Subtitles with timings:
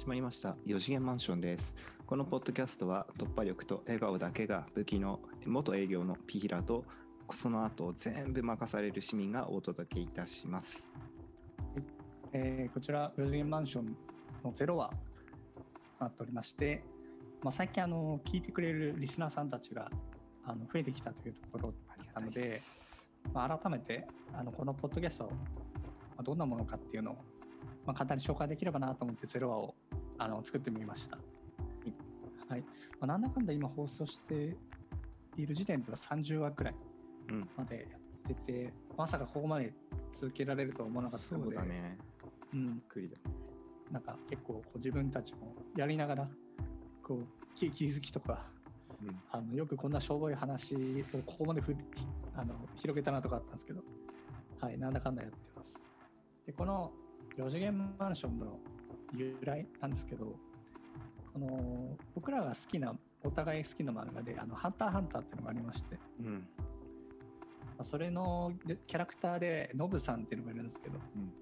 [0.00, 0.56] 始まりました。
[0.66, 1.74] 4次元マンションです。
[2.06, 6.86] このポッドキャストは突破力と笑顔だけが武器の元営業のピヒラと
[7.34, 10.88] その後全部任される市民がお届けいたします。
[12.32, 13.94] えーこちら4次元マンション
[14.42, 14.90] のゼロ話
[16.00, 16.82] なっておりまして、
[17.42, 19.90] まあ、最近あの聞いてくれるリスナーさんたちが
[20.46, 21.74] あの増えてきたというところ
[22.14, 22.62] なので
[23.34, 25.30] まあ、改めてあのこのポッドキャスト、ま
[26.20, 27.14] あ、どんなものかっていうのを、
[27.84, 29.74] まあ、簡単に紹介できればなと思ってゼロ話を
[30.20, 31.18] あの作ってみました。
[32.48, 32.60] はい。
[33.00, 34.54] まあ、なんだかんだ今放送して
[35.36, 36.74] いる時点では30話くらい
[37.30, 37.48] うん。
[37.56, 37.96] までや
[38.34, 39.72] っててまさかここまで
[40.12, 41.96] 続けられるとは思わなかったそのでうだね。
[42.52, 42.74] うん。
[42.74, 43.16] びっ、くりだ。
[43.90, 46.28] なんか結構こう自分たちもやりながら
[47.02, 48.46] こう気気づきとか
[49.02, 49.18] うん。
[49.30, 50.78] あのよくこんなしょぼい話を
[51.24, 51.74] ここまでふ
[52.34, 53.80] あの広げたなとかあったんですけど、
[54.60, 55.74] はい、なんだかんだやってます。
[56.44, 56.92] でこの
[57.38, 58.58] 4次元マンションの
[59.14, 60.36] 由来なんですけど
[61.32, 66.48] この僕らが好きなお互い好きな漫画で「あのハンターハンター」っていうのがありましてうん。
[67.82, 71.32] それのでキャラクターでノブさんっていうのがいるんですけどうん。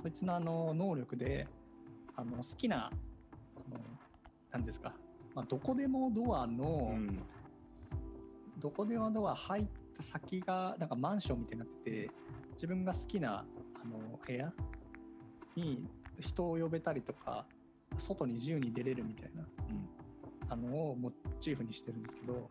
[0.00, 1.46] そいつのあの能力で
[2.16, 2.90] あの好きなあ
[3.70, 3.80] の
[4.50, 4.94] なんですか、
[5.34, 7.22] まあ、どこでもドアの、うん。
[8.58, 12.10] どこでもドア入った先がなんかマンションみたいになってて
[12.54, 13.44] 自分が好きな
[13.82, 14.52] あの部屋
[15.56, 15.88] に
[16.20, 17.46] 人を呼べたりとか
[17.98, 19.88] 外に自由に出れるみたいなうん。
[20.48, 22.50] あのをモチーフにしてるんですけど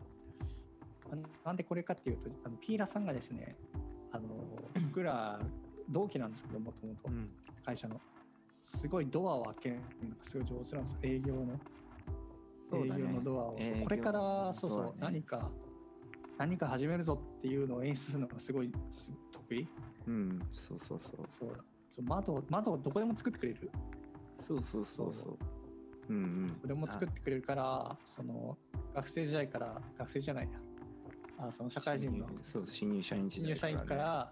[1.43, 3.57] なんでこれかっていうとあのピーラさんがですね
[4.11, 4.27] あの
[4.87, 5.39] 僕ら
[5.89, 7.29] 同期なんですけどもともとうん。
[7.65, 7.99] 会社の。
[8.65, 10.99] すごいドアを開けるのがすごい上手なんですよ。
[11.03, 11.59] 営業の。
[12.71, 15.49] 営業のドアを、そう営業これからそうそう、何か
[16.37, 19.67] 何か始めるぞっていうのを演出するのがすごいす得意。
[20.07, 20.39] うん。
[20.53, 21.25] そうそうそう。
[21.29, 23.71] そうそう窓窓をどこでも作ってくれる。
[24.37, 25.37] そうそうそうそう。
[26.09, 26.13] う。
[26.13, 26.47] んうん。
[26.47, 28.57] どこでも作ってくれるからその
[28.93, 30.59] 学生時代から学生じゃないや。
[31.47, 32.27] あその社会人の。
[32.27, 34.31] 新入そう新入社員時代新入社員かねら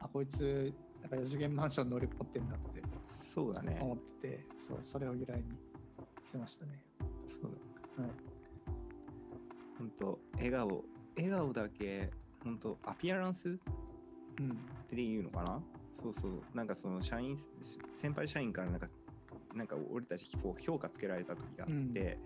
[0.00, 2.82] あこいつなんか4次元マンション能力持ってんだって。
[3.08, 3.78] そうだね。
[3.80, 5.44] 思っててそうそれを由来に
[6.28, 6.82] しましたね。
[7.28, 7.50] そう
[7.96, 8.02] だ。
[8.02, 8.12] はい。
[9.78, 10.84] 本当笑顔
[11.16, 12.10] 笑顔だけ
[12.44, 14.50] 本当アピアランスうん。
[14.50, 14.54] っ
[14.88, 15.60] ていうのかな？
[16.00, 16.42] そうそう。
[16.54, 17.38] なんかその社員
[18.00, 18.88] 先輩社員からなんか
[19.54, 21.92] なんか俺たちこう評価つけられた時があって、うん。
[21.94, 22.18] で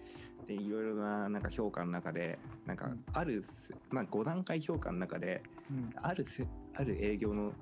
[0.54, 3.04] いろいろななんか評価の中でなんかうん。
[3.12, 5.92] あるせ、まあ、5段階評価の中でうん。
[5.96, 7.52] あるせある営業の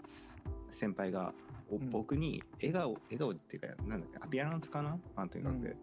[0.70, 1.32] 先輩が
[1.90, 5.76] 僕に笑顔笑顔っていうかなんだっけアピアランスかな、まあ、とにかく、うん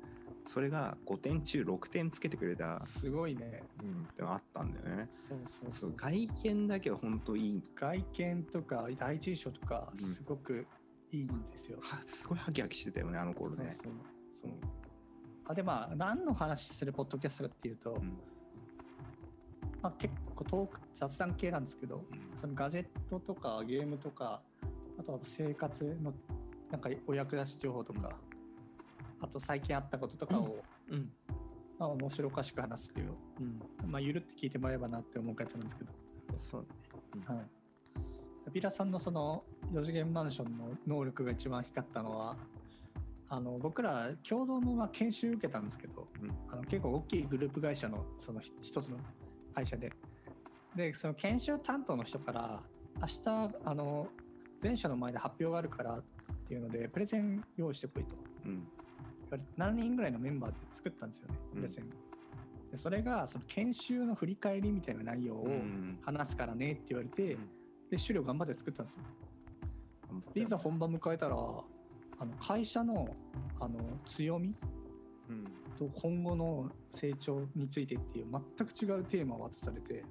[0.47, 3.63] それが5点中6点つけてくれた、すごいね。
[3.81, 5.07] うん、ってのあったんだよね。
[5.09, 5.89] そうそうそそう。
[5.91, 7.63] う外見だけは本当いい。
[7.75, 10.13] 外見とか第一印象とかうん。
[10.13, 10.65] すごく
[11.11, 11.79] いいんですよ。
[11.81, 13.71] はすごいハキハキしてたよねあの頃ね。
[13.73, 13.93] そう
[14.41, 14.51] そう
[15.47, 18.17] あでまあ何の話するポッドキャストかっていうと、うん。
[19.81, 22.03] まあ、結構トーク雑談系なんですけど
[22.39, 24.41] そのガジェットとかゲームとか
[24.99, 26.13] あとは生活の
[26.69, 28.11] なんかお役立ち情報とか、
[29.21, 30.57] あと最近あったこととかを、
[30.89, 31.11] うん。
[31.77, 33.91] まあ、面白おかしく話すっていう、うん。
[33.91, 35.91] まあ、ゆるって聞いてもらえばなって思うやつなんですけど。
[36.39, 36.65] そう
[37.25, 37.37] だね。
[37.37, 42.37] はい、ビラさんのその4次元マンションの能力が一番光ったのは
[43.29, 46.31] あの僕ら共同のまあ研修受けたんですけどうん。
[46.51, 48.97] あの結構大きいグループ会社のそのひ一つの
[49.53, 49.91] 会社で。
[50.75, 52.63] でその研修担当の人から
[53.01, 54.07] 明日あの
[54.61, 56.03] 全社の前で発表があるからっ
[56.47, 58.15] ていうのでプレゼン用意してこいと。
[58.45, 58.67] うん
[59.57, 61.89] 7人ぐらいのメンバーで作ったんですよねプレゼン、
[62.71, 65.99] でそれがその研修の振り返りみたいな内容をうん。
[66.01, 67.49] 話すからねって言われて、うん。
[67.89, 69.01] で資料頑張って作ったんですよ。
[70.33, 71.37] でいざ本番迎えたらあ
[72.25, 73.07] の会社の
[73.59, 74.55] あの強み
[75.29, 75.43] うん。
[75.77, 80.03] と今後の成長についてっていう全く違うテーマを渡されて。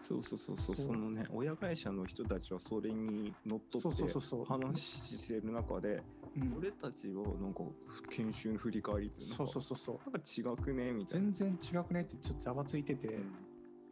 [0.00, 0.76] そうそうそうそう。
[0.76, 0.86] そう。
[0.86, 4.04] そのね親会社の人たちはそれにのっとって
[4.46, 6.02] 話してる中で
[6.36, 6.54] うん。
[6.58, 7.62] 俺たちはなんか
[8.10, 9.96] 研修の振り返りってそうそうそうそう。
[10.10, 11.30] なんか違くねみたいな。
[11.32, 13.18] 全然違くねってちょっとざわついてて、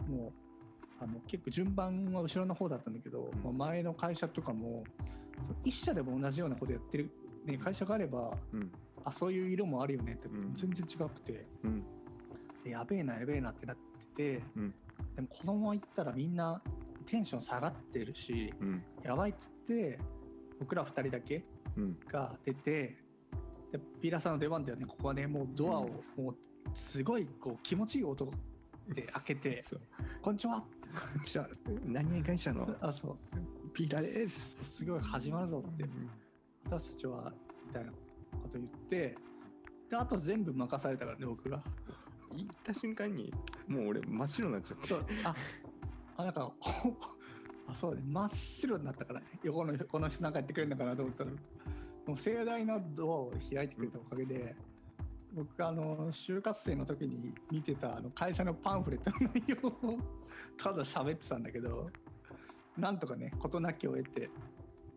[0.08, 0.32] もう
[1.00, 3.40] あの結構順番は後ろの方だったんだけど、うん。
[3.40, 4.84] もう前の会社とかも
[5.42, 7.10] その一社でも同じようなことやってる、
[7.44, 8.70] ね、会社があればうん。
[9.04, 10.54] あそういう色もあるよねってうん。
[10.54, 11.46] 全然違くて、
[12.64, 13.76] やべえなやべえなってなっ
[14.16, 14.74] てて、うん。
[15.14, 16.60] でもこのまま行ったらみんな
[17.06, 18.82] テンション下がってるしうん。
[19.02, 19.98] やばいっつって
[20.58, 21.42] 僕ら2人だけうん
[22.08, 22.96] が出て
[23.72, 24.86] でピーラーさんの出番だよね。
[24.86, 26.36] ここはねもうドアをもう
[26.74, 28.30] すごいこう気持ちいい音
[28.88, 29.80] で開けてそう
[30.22, 30.64] 「こんにちは!
[31.24, 31.48] じゃあ
[31.84, 33.16] 何々会社の」 あそう。
[33.72, 34.58] ピーターです。
[34.62, 35.84] すごい始まるぞって。
[36.64, 37.32] 私たちは
[37.66, 37.96] みたいなこ
[38.50, 39.16] と言って
[39.88, 41.62] であと全部任されたからね僕が。
[42.34, 43.32] 行った瞬間に
[43.66, 44.88] もう俺真っ白になっちゃって。
[44.88, 45.06] そう。
[45.24, 45.34] あ
[46.18, 46.52] あなんか
[47.70, 48.02] あそうね。
[48.06, 49.26] 真っ白になったからね。
[49.42, 51.30] 横のこの人なんかやってくれるのかなと思ったら。
[52.06, 54.56] もう盛大なドアを開いてくれたおかげで、
[55.34, 59.98] 僕あの就活生の時に見てたあの会社のパンフレットの内容を
[60.56, 61.90] ただ喋ってたんだけど
[62.78, 64.30] なんとかね事なきを得て、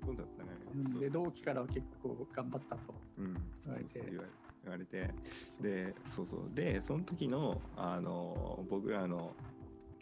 [0.06, 0.92] そうだったね、うん。
[0.94, 1.02] そう。
[1.02, 2.94] で同期からは結構頑張ったと。
[3.18, 4.00] うん、そう言われて。
[4.00, 4.30] そう言われ
[4.64, 5.14] 言われて。
[5.60, 6.56] でそうそう。
[6.56, 9.34] でその時のあの僕らの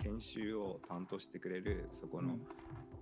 [0.03, 2.41] 研修を担当してくれるそこのうん。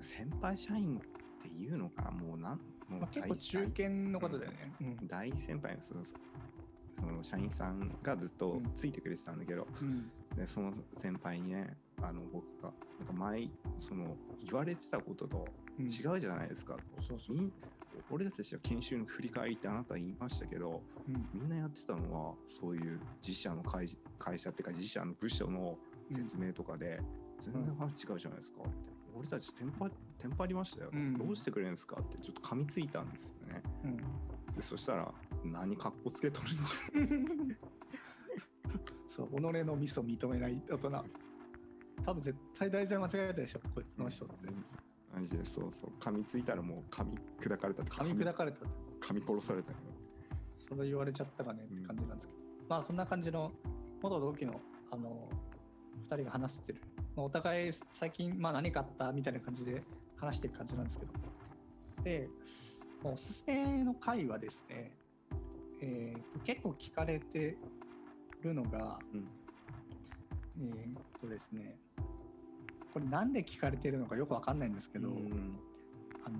[0.01, 2.11] 先輩社員っていうのかな？
[2.11, 5.07] もうなんもうまあ、結構中堅の方だよね、うん。
[5.07, 10.11] 大大先輩のそのその社員さんがずっとついてくれてたんだけど、うん。
[10.35, 15.47] でその先輩にねあの僕がなんか前その言われてたことと
[15.79, 15.85] うん。
[15.85, 17.51] 違うじゃないですかと、そうそう
[18.11, 21.27] 俺たちは研修の振り返りってあなた言いましたけどうん。
[21.33, 25.77] みんなやってたのはそういう自社の会会社っていうか自社の部署の
[26.13, 26.99] 説明とかで
[27.39, 31.17] 全然話違うじゃないですかって、俺たちテンパテンパりましたよ、うん。
[31.17, 33.61] どうしてくれるんですかってちょっと噛みついたんですよね。
[33.83, 33.97] うん。
[34.55, 35.13] でそしたら
[35.43, 36.57] 何かっこつけとるんじ
[39.07, 41.05] そう己のミスを認めない大人。
[42.05, 44.35] 多分絶対大体間違えたでしょこいつゃんの人って。
[45.13, 45.91] マジでそうそう。
[45.99, 47.91] 噛みついたらもう噛み砕かれたって。
[47.91, 48.65] 噛み砕かれた
[48.99, 49.77] 噛み殺されたよ。
[50.67, 52.39] それ言われちゃったかねって感じなんですけど、
[52.69, 53.51] まあそんな感じの
[54.01, 54.59] 元同期の
[54.91, 55.29] あの
[56.09, 56.81] 2人が話してる、
[57.15, 59.83] まあ、お互い最近、まあ、何かあったみたいな感じで
[60.17, 61.11] 話してる感じなんですけど。
[62.03, 62.29] で
[63.03, 64.91] おすすめの回はですね、
[65.81, 67.57] えーと結構聞かれて
[68.41, 69.27] るのが、うん。
[70.59, 71.77] えーっとですね
[72.93, 75.59] これなんで聞かれてるのかよくわかんないんですけど、うん
[76.25, 76.37] あの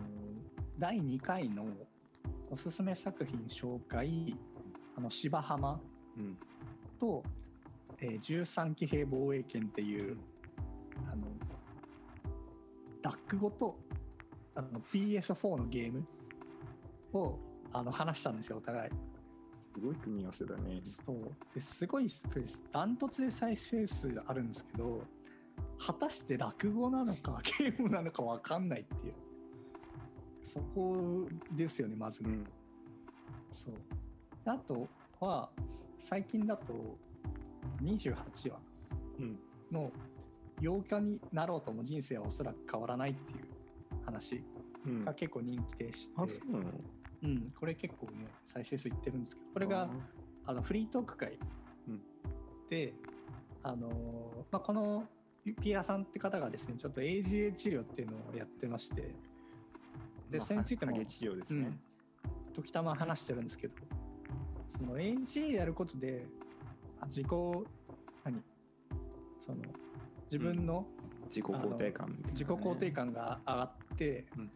[0.80, 1.66] 第2回の
[2.52, 4.36] おすすめ作品紹介
[4.98, 5.80] あの芝浜
[6.18, 6.38] うん。
[7.00, 7.24] と、
[8.02, 10.18] えー13騎兵防衛権っていう
[11.12, 11.28] あの
[13.02, 13.78] ダックごと
[14.56, 16.06] あの PS4 のゲーム
[17.14, 17.38] を
[17.74, 18.92] あの話したんですよお互い。
[19.74, 20.82] すごい組み合わせだね。
[20.84, 21.32] そう。
[21.54, 22.08] ですごい
[22.72, 25.04] ダントツで再生数あるんですけど
[25.78, 29.14] 果たして落語なのか ゲームなのか分かんないっていう。
[30.44, 32.48] そこですよねまずね、うん。
[33.52, 33.74] そう。
[34.46, 34.88] あと
[35.20, 35.50] は
[35.98, 36.98] 最近だと
[37.82, 38.60] 28話
[39.20, 39.40] うん。
[39.72, 39.92] の
[40.62, 43.46] 陽キャになろうとも人生はおそらく変わらないっていう
[44.06, 44.44] 話
[44.86, 45.06] うん。
[45.06, 46.72] が結構人気でして、うなの？
[47.24, 49.48] うん、これ結構ね再生数いってるんですけど。
[49.54, 49.90] これが
[50.46, 51.38] あのフリートーク会
[51.88, 52.02] うん。
[52.70, 52.94] で、
[53.64, 53.94] あのー
[54.52, 55.04] まあ、この
[55.44, 59.14] ピーラさんって方がですねちょっと AGA 治療っていうのをやってまして。
[60.30, 61.06] でまあそれについてもね。
[61.50, 61.80] うん、
[62.54, 63.74] 時たま話してるんですけど。
[64.68, 66.47] その AGA やることであ
[67.08, 67.28] 自己
[68.24, 68.44] 何？
[69.40, 69.62] その
[70.26, 70.86] 自分の
[71.26, 74.52] 自己肯定感自己肯定感が上がって、うん。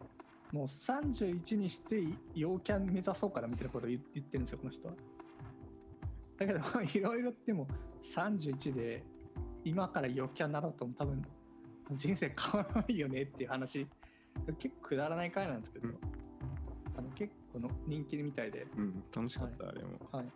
[0.52, 2.04] もう31にして
[2.34, 4.94] 陽キャン目指そうかなみたいなことを言言ってるんですよこの人は。
[6.38, 7.66] だけどまあ いろいろでも
[8.14, 9.02] 31で
[9.64, 11.22] 今から陽キャンになろうとも多分
[11.92, 13.86] 人生変わらないよねっていう話
[14.58, 15.98] 結構くだらない回なんですけど、うん。
[16.96, 19.02] あの結構の人気みたいで、うん。
[19.14, 19.98] 楽しかったあれも。
[20.10, 20.26] はい、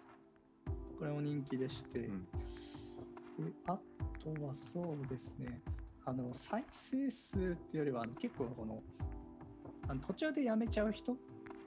[0.98, 2.24] これも人気でして、うん。
[2.24, 3.78] であ
[4.22, 5.60] とはそうですね。
[6.04, 8.82] あの再生数っていうよりはあの結構この
[9.88, 11.16] あの途中で辞めちゃう人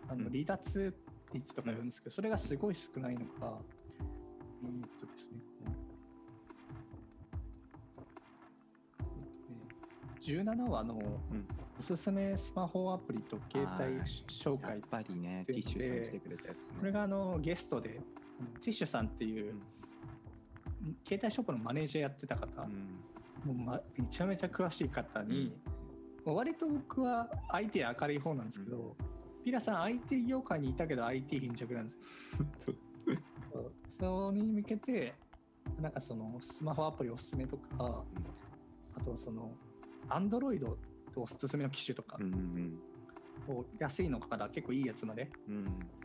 [0.08, 0.32] あのうん。
[0.32, 0.94] 離脱
[1.34, 3.60] 率とか言うんですけど、それがすごい少ないのか
[4.64, 5.38] えーっとですね。
[5.58, 5.76] この
[9.00, 10.98] えーっとね17話のう
[11.36, 11.48] ん。
[11.80, 16.76] おすすめスマホアプリと携帯紹介やっぱりねでティッシュさん来てくれたやつね。
[16.78, 18.02] これがあのゲストで
[18.62, 19.54] ティッシュさんっていう、
[21.06, 23.00] 携帯ショップのマネージャーやってた方、うん。
[23.46, 25.54] もうま、めちゃめちゃ詳しい方に、
[26.26, 28.96] 割と僕は IT 明るい方なんですけど、
[29.44, 31.98] ピラさん IT 業界にいたけど IT 貧弱なんです
[32.68, 32.76] よ。
[34.00, 35.16] それに向けて
[35.82, 38.04] なんかそのスマホアプリおすすめとか、
[38.96, 39.52] あとその
[40.10, 40.78] Android と
[41.16, 42.20] おすすめの機種とか
[43.48, 45.32] を安いのから結構いいやつまで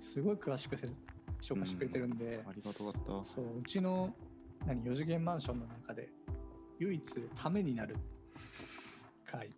[0.00, 0.88] すごい詳しくせ
[1.44, 3.24] 紹介してくれてるんで、ありがとうかった。
[3.24, 4.14] そううちの
[4.66, 6.08] 何4次元マンションの中で
[6.78, 7.02] 唯一
[7.36, 7.96] ためになる
[9.26, 9.50] 回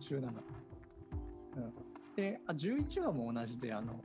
[0.00, 1.72] 17、うん、
[2.16, 4.00] であ11話も同じであの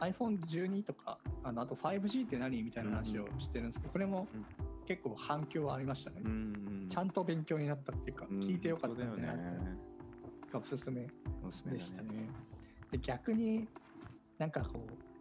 [0.00, 4.44] iPhone12 とかあのあと 5G って何みたいな話をしてるんですけど、これもうん。
[4.84, 6.34] 結構反響はありましたね、うんう
[6.86, 9.78] んちゃんと勉強になったっていうか、うん聞いてよかった本当だよね。
[10.52, 11.08] がおすすめで
[11.80, 12.08] したね。
[12.08, 12.28] ね。
[12.90, 13.66] で逆に
[14.38, 15.11] なんかこう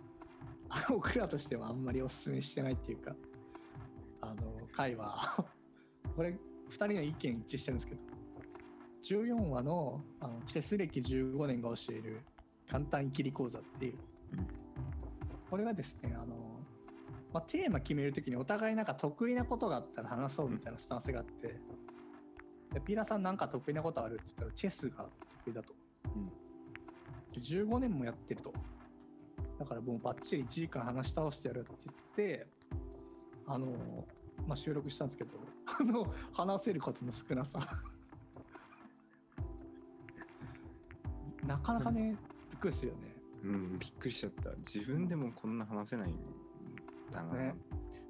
[0.89, 3.15] 僕らとしてはあんまりおすすめしてないっていうか、
[4.21, 5.45] あの、回は、
[6.15, 6.29] これ、
[6.69, 8.01] 2人の意見一致してるんですけど、
[9.03, 12.21] 14話のあのチェス歴15年が教える
[12.67, 13.93] 簡単イキリ講座っていう、
[14.33, 14.47] うん
[15.49, 16.61] これがですね、あの、
[17.33, 21.59] まあ、テーマ決めるときにお互いなんか得意なことがあったら話そうみたいなスタンスがあって、
[22.71, 25.09] でピーラーさんなんか得意なことあるって言ったらチェスが
[25.43, 25.75] 得意だと。
[26.15, 26.31] うん
[27.33, 28.53] で15年もやってると。
[29.71, 31.69] だからもうバッチリ1時間話し倒してやるって
[32.17, 32.45] 言って、
[33.47, 33.67] あの、
[34.45, 35.31] まあ、収録したんですけど、
[35.79, 37.59] あの、話せることの少なさ。
[41.47, 42.17] なかなかね、
[42.49, 43.15] びっくりするよね。
[43.43, 44.51] うん、びっくりしちゃった。
[44.57, 46.17] 自分でもこんな話せないん
[47.09, 47.33] だな。
[47.33, 47.55] ね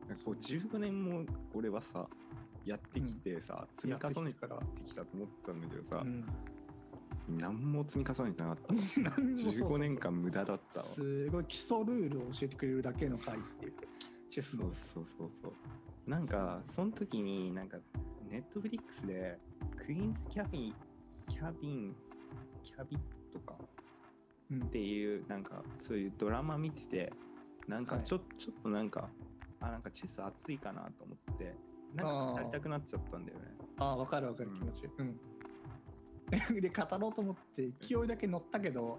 [0.07, 2.09] なんかこう15年も俺はさ、
[2.65, 4.59] やってきてさ、積み重ねてから。
[4.83, 6.25] きたと思ったんだけどさう、ん、
[7.27, 8.73] 何も積み重ねてなかった。
[9.01, 10.85] 何もそうそうそう15年間無駄だったわ。
[10.85, 13.73] すごい基礎ルールを教えてくれるだけの回っていう。
[14.29, 15.05] チェスのそう。
[15.05, 16.09] そうそうそう。
[16.09, 17.77] なんか、その時になんか、
[18.29, 19.39] ネットフリックスで、
[19.77, 20.75] クイーンズ・キャビン、
[21.27, 21.95] キャビン、
[22.63, 22.99] キャビッ
[23.33, 23.57] トか？
[24.51, 27.13] うんっていう、なんか、そういうドラマ見てて、
[27.67, 29.09] なんかはいちょ、ちょっとなんか、
[29.59, 31.55] あ、なんかチェス熱いかなと思って、
[31.95, 33.45] なんか語りたくなっちゃったんだよね。
[33.77, 34.89] ああ、わかるわかるうん気持ち。
[34.97, 35.19] うん。
[36.61, 38.97] で、語ろうと思って、勢いだけ乗ったけど、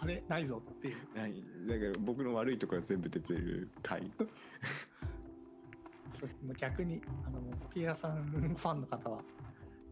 [0.00, 0.96] あれ、ないぞっていう。
[1.14, 4.10] ないだから僕の悪いところは全部出てる回。
[6.14, 7.40] そうですね逆に、あの、
[7.72, 9.22] ピーラさんファンの方は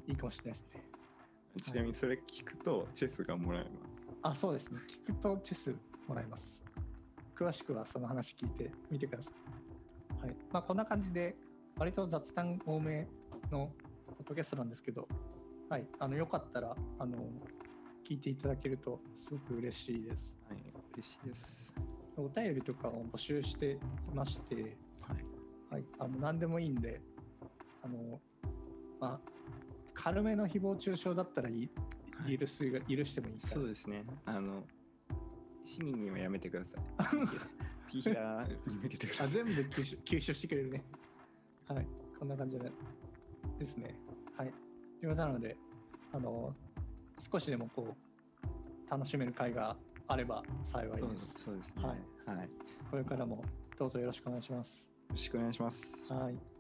[0.07, 0.83] いいかもしれないですね。
[1.63, 4.09] ちなみにそれ聞くとチェスがもらえます。
[4.23, 4.79] あ、そうですね。
[4.89, 5.75] 聞くとチェス
[6.07, 6.65] もらいます。
[7.35, 9.31] 詳しくはその話聞いてみてくださ
[10.23, 10.27] い。
[10.27, 10.37] はい。
[10.53, 11.37] まあ、こんな感じで、
[11.77, 13.09] 割と雑談多め
[13.51, 13.73] の
[14.07, 15.09] ポッドキャストなんですけど、
[15.71, 15.87] はい。
[16.01, 17.17] あの、よかったら、あの、
[18.05, 20.37] 聞いていただけるとすごく嬉しいです。
[20.49, 20.59] はい、
[20.95, 21.73] 嬉しいです。
[22.17, 23.81] お便りとかを募集してい
[24.13, 25.25] まして、はい。
[25.71, 27.01] はい、あの何でもいいんで、
[27.83, 28.21] あの、
[28.99, 29.21] まあ、
[29.95, 31.71] 軽めの誹謗中傷だったらい
[32.17, 33.39] はい許すが、許してもいい。
[33.39, 34.05] そうですね。
[34.25, 34.65] あの、
[35.63, 36.83] 市民にはやめてください。
[37.87, 39.31] ピーヒラーに向けてくださあい。
[39.31, 40.85] 全部吸収吸収してくれるね。
[41.69, 41.87] はい、
[42.19, 42.73] こんな感じで
[43.57, 43.95] ですね。
[44.37, 44.53] はい。
[45.01, 45.57] ということなので、
[46.13, 46.55] あの、
[47.19, 49.77] 少しでもこう、楽しめる会が
[50.07, 51.45] あれば幸いそうです。
[51.45, 51.85] そうですね。
[51.85, 51.99] ははい
[52.45, 52.49] い。
[52.49, 52.49] よ
[52.91, 53.43] これからも
[53.79, 54.85] どうぞよろしくお願いします。
[55.11, 56.05] ろしくお願いします。
[56.09, 56.60] はい。